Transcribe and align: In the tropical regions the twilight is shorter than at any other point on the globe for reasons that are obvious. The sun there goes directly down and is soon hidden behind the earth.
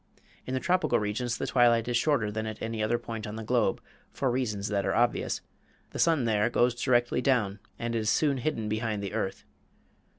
In 0.47 0.55
the 0.55 0.59
tropical 0.59 0.97
regions 0.97 1.37
the 1.37 1.45
twilight 1.45 1.87
is 1.87 1.95
shorter 1.95 2.31
than 2.31 2.47
at 2.47 2.59
any 2.59 2.81
other 2.81 2.97
point 2.97 3.27
on 3.27 3.35
the 3.35 3.43
globe 3.43 3.79
for 4.11 4.31
reasons 4.31 4.67
that 4.69 4.83
are 4.83 4.95
obvious. 4.95 5.41
The 5.91 5.99
sun 5.99 6.25
there 6.25 6.49
goes 6.49 6.73
directly 6.73 7.21
down 7.21 7.59
and 7.77 7.93
is 7.93 8.09
soon 8.09 8.37
hidden 8.37 8.67
behind 8.67 9.03
the 9.03 9.13
earth. 9.13 9.43